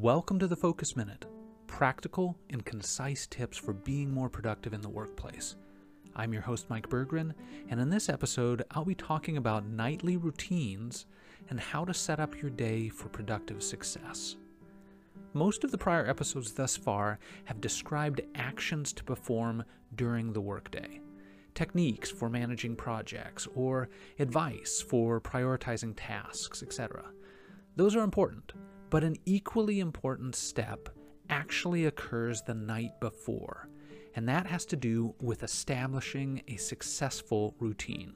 Welcome 0.00 0.38
to 0.38 0.46
the 0.46 0.56
Focus 0.56 0.96
Minute 0.96 1.26
practical 1.66 2.34
and 2.48 2.64
concise 2.64 3.26
tips 3.26 3.58
for 3.58 3.74
being 3.74 4.10
more 4.10 4.30
productive 4.30 4.72
in 4.72 4.80
the 4.80 4.88
workplace. 4.88 5.56
I'm 6.16 6.32
your 6.32 6.40
host, 6.40 6.70
Mike 6.70 6.88
Berggren, 6.88 7.34
and 7.68 7.78
in 7.78 7.90
this 7.90 8.08
episode, 8.08 8.64
I'll 8.70 8.86
be 8.86 8.94
talking 8.94 9.36
about 9.36 9.66
nightly 9.66 10.16
routines 10.16 11.04
and 11.50 11.60
how 11.60 11.84
to 11.84 11.92
set 11.92 12.18
up 12.18 12.40
your 12.40 12.50
day 12.50 12.88
for 12.88 13.10
productive 13.10 13.62
success. 13.62 14.36
Most 15.34 15.64
of 15.64 15.70
the 15.70 15.76
prior 15.76 16.06
episodes 16.06 16.52
thus 16.52 16.78
far 16.78 17.18
have 17.44 17.60
described 17.60 18.22
actions 18.34 18.94
to 18.94 19.04
perform 19.04 19.62
during 19.96 20.32
the 20.32 20.40
workday, 20.40 21.02
techniques 21.54 22.10
for 22.10 22.30
managing 22.30 22.74
projects, 22.74 23.46
or 23.54 23.90
advice 24.18 24.80
for 24.80 25.20
prioritizing 25.20 25.92
tasks, 25.94 26.62
etc. 26.62 27.04
Those 27.76 27.94
are 27.94 28.02
important, 28.02 28.54
but 28.90 29.04
an 29.04 29.16
equally 29.24 29.80
important 29.80 30.34
step 30.34 30.88
actually 31.28 31.86
occurs 31.86 32.42
the 32.42 32.54
night 32.54 32.98
before, 33.00 33.68
and 34.16 34.28
that 34.28 34.46
has 34.46 34.66
to 34.66 34.76
do 34.76 35.14
with 35.20 35.42
establishing 35.44 36.42
a 36.48 36.56
successful 36.56 37.54
routine. 37.60 38.14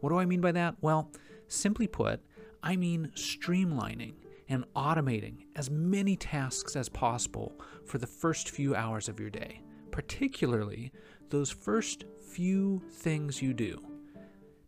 What 0.00 0.10
do 0.10 0.18
I 0.18 0.26
mean 0.26 0.40
by 0.40 0.52
that? 0.52 0.74
Well, 0.80 1.10
simply 1.46 1.86
put, 1.86 2.20
I 2.62 2.76
mean 2.76 3.12
streamlining 3.14 4.14
and 4.48 4.64
automating 4.74 5.46
as 5.54 5.70
many 5.70 6.16
tasks 6.16 6.76
as 6.76 6.88
possible 6.88 7.52
for 7.84 7.98
the 7.98 8.06
first 8.06 8.50
few 8.50 8.74
hours 8.74 9.08
of 9.08 9.20
your 9.20 9.30
day, 9.30 9.60
particularly 9.92 10.92
those 11.30 11.50
first 11.50 12.04
few 12.20 12.82
things 12.90 13.40
you 13.40 13.54
do. 13.54 13.80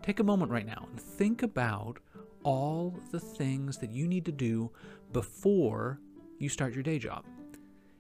Take 0.03 0.21
a 0.21 0.25
moment 0.25 0.51
right 0.53 0.67
now 0.67 0.87
and 0.91 1.01
think 1.01 1.43
about 1.43 1.99
all 2.45 2.99
the 3.11 3.21
things 3.21 3.79
that 3.79 3.91
you 3.91 4.07
need 4.07 4.25
to 4.25 4.33
do 4.33 4.71
before 5.13 6.01
you 6.39 6.49
start 6.49 6.75
your 6.75 6.83
day 6.83 6.99
job. 6.99 7.25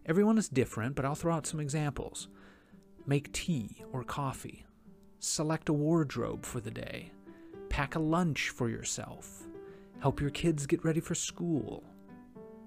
Everyone 0.06 0.39
is 0.39 0.48
different, 0.48 0.95
but 0.95 1.05
I'll 1.05 1.14
throw 1.14 1.34
out 1.34 1.47
some 1.47 1.61
examples. 1.61 2.28
Make 3.06 3.33
tea 3.33 3.83
or 3.92 4.05
coffee. 4.05 4.64
Select 5.19 5.69
a 5.69 5.73
wardrobe 5.73 6.45
for 6.45 6.61
the 6.61 6.70
day. 6.70 7.12
Pack 7.69 7.95
a 7.95 8.01
lunch 8.01 8.51
for 8.51 8.69
yourself. 8.69 9.47
Help 10.01 10.20
your 10.20 10.31
kids 10.31 10.67
get 10.67 10.84
ready 10.84 11.01
for 11.01 11.14
school. 11.14 11.84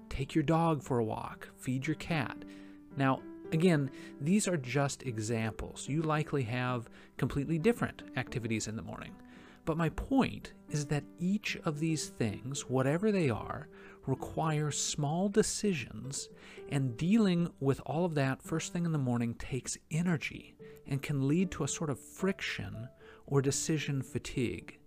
Take 0.08 0.34
your 0.34 0.44
dog 0.44 0.82
for 0.82 0.98
a 0.98 1.04
walk. 1.04 1.48
Feed 1.56 1.86
your 1.86 1.96
cat. 1.96 2.36
Now, 2.96 3.20
again, 3.52 3.90
these 4.20 4.46
are 4.46 4.58
just 4.58 5.04
examples. 5.04 5.88
You 5.88 6.02
likely 6.02 6.42
have 6.42 6.90
completely 7.16 7.58
different 7.58 8.02
activities 8.16 8.68
in 8.68 8.76
the 8.76 8.82
morning. 8.82 9.14
But 9.64 9.76
my 9.76 9.88
point 9.90 10.52
is 10.70 10.86
that 10.86 11.04
each 11.18 11.56
of 11.64 11.78
these 11.78 12.08
things, 12.08 12.68
whatever 12.68 13.12
they 13.12 13.30
are, 13.30 13.68
require 14.06 14.70
small 14.70 15.28
decisions, 15.28 16.28
and 16.70 16.96
dealing 16.96 17.50
with 17.60 17.80
all 17.86 18.04
of 18.04 18.14
that 18.14 18.42
first 18.42 18.72
thing 18.72 18.84
in 18.84 18.92
the 18.92 18.98
morning 18.98 19.34
takes 19.34 19.78
energy 19.90 20.54
and 20.86 21.02
can 21.02 21.28
lead 21.28 21.50
to 21.50 21.64
a 21.64 21.68
sort 21.68 21.90
of 21.90 22.00
friction 22.00 22.88
or 23.26 23.40
decision 23.40 24.02
fatigue. 24.02 24.78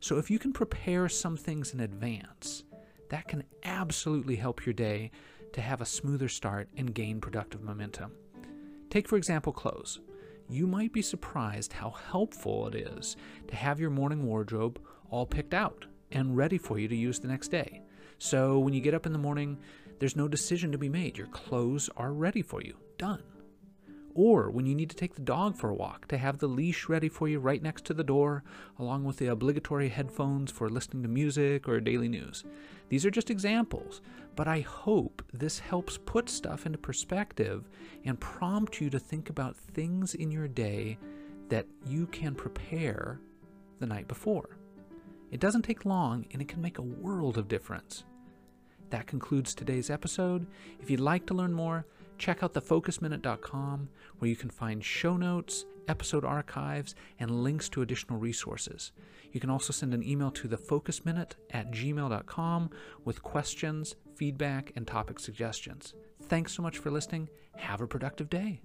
So, 0.00 0.18
if 0.18 0.30
you 0.30 0.38
can 0.38 0.52
prepare 0.52 1.08
some 1.08 1.36
things 1.36 1.72
in 1.72 1.80
advance, 1.80 2.64
that 3.10 3.28
can 3.28 3.44
absolutely 3.62 4.36
help 4.36 4.66
your 4.66 4.72
day 4.72 5.10
to 5.52 5.60
have 5.60 5.80
a 5.80 5.86
smoother 5.86 6.28
start 6.28 6.68
and 6.76 6.94
gain 6.94 7.20
productive 7.20 7.62
momentum. 7.62 8.12
Take, 8.90 9.08
for 9.08 9.16
example, 9.16 9.52
clothes 9.52 10.00
you 10.48 10.66
might 10.66 10.92
be 10.92 11.02
surprised 11.02 11.72
how 11.72 11.90
helpful 11.90 12.66
it 12.68 12.74
is 12.74 13.16
to 13.48 13.56
have 13.56 13.80
your 13.80 13.90
morning 13.90 14.26
wardrobe 14.26 14.80
all 15.10 15.26
picked 15.26 15.54
out 15.54 15.86
and 16.12 16.36
ready 16.36 16.58
for 16.58 16.78
you 16.78 16.88
to 16.88 16.96
use 16.96 17.18
the 17.18 17.28
next 17.28 17.48
day. 17.48 17.83
So 18.18 18.58
when 18.58 18.74
you 18.74 18.80
get 18.80 18.94
up 18.94 19.06
in 19.06 19.12
the 19.12 19.18
morning, 19.18 19.58
there's 19.98 20.16
no 20.16 20.28
decision 20.28 20.72
to 20.72 20.78
be 20.78 20.88
made. 20.88 21.16
Your 21.16 21.28
clothes 21.28 21.90
are 21.96 22.12
ready 22.12 22.42
for 22.42 22.62
you. 22.62 22.76
Done 22.98 23.22
or 24.14 24.48
when 24.50 24.64
you 24.64 24.74
need 24.74 24.90
to 24.90 24.96
take 24.96 25.14
the 25.14 25.20
dog 25.20 25.56
for 25.56 25.68
a 25.68 25.74
walk, 25.74 26.06
to 26.08 26.16
have 26.16 26.38
the 26.38 26.46
leash 26.46 26.88
ready 26.88 27.08
for 27.08 27.28
you 27.28 27.40
right 27.40 27.62
next 27.62 27.84
to 27.84 27.94
the 27.94 28.04
door, 28.04 28.44
along 28.78 29.04
with 29.04 29.16
the 29.16 29.26
obligatory 29.26 29.88
headphones 29.88 30.50
for 30.50 30.68
listening 30.68 31.02
to 31.02 31.08
music 31.08 31.68
or 31.68 31.80
daily 31.80 32.08
news. 32.08 32.44
These 32.88 33.04
are 33.04 33.10
just 33.10 33.30
examples, 33.30 34.00
but 34.36 34.46
I 34.46 34.60
hope 34.60 35.22
this 35.32 35.58
helps 35.58 35.98
put 35.98 36.28
stuff 36.28 36.64
into 36.64 36.78
perspective 36.78 37.68
and 38.04 38.20
prompt 38.20 38.80
you 38.80 38.88
to 38.90 38.98
think 38.98 39.30
about 39.30 39.56
things 39.56 40.14
in 40.14 40.30
your 40.30 40.48
day 40.48 40.96
that 41.48 41.66
you 41.86 42.06
can 42.06 42.34
prepare 42.34 43.20
the 43.80 43.86
night 43.86 44.06
before. 44.06 44.58
It 45.30 45.40
doesn't 45.40 45.62
take 45.62 45.84
long 45.84 46.26
and 46.32 46.40
it 46.40 46.48
can 46.48 46.62
make 46.62 46.78
a 46.78 46.82
world 46.82 47.38
of 47.38 47.48
difference. 47.48 48.04
That 48.90 49.06
concludes 49.06 49.54
today's 49.54 49.90
episode. 49.90 50.46
If 50.80 50.90
you'd 50.90 51.00
like 51.00 51.26
to 51.26 51.34
learn 51.34 51.52
more, 51.52 51.86
check 52.18 52.42
out 52.42 52.54
thefocusminute.com 52.54 53.88
where 54.18 54.28
you 54.28 54.36
can 54.36 54.50
find 54.50 54.84
show 54.84 55.16
notes, 55.16 55.64
episode 55.88 56.24
archives, 56.24 56.94
and 57.18 57.42
links 57.42 57.68
to 57.70 57.82
additional 57.82 58.18
resources. 58.18 58.92
You 59.32 59.40
can 59.40 59.50
also 59.50 59.72
send 59.72 59.94
an 59.94 60.08
email 60.08 60.30
to 60.30 60.48
thefocusminute 60.48 61.32
at 61.50 61.72
gmail.com 61.72 62.70
with 63.04 63.22
questions, 63.22 63.96
feedback, 64.14 64.72
and 64.76 64.86
topic 64.86 65.18
suggestions. 65.18 65.94
Thanks 66.22 66.54
so 66.54 66.62
much 66.62 66.78
for 66.78 66.90
listening. 66.90 67.28
Have 67.56 67.80
a 67.80 67.86
productive 67.86 68.30
day. 68.30 68.60